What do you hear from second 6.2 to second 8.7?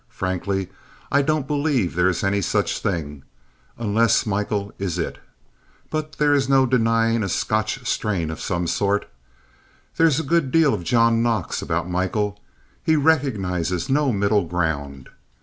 is no denying a Scotch strain of some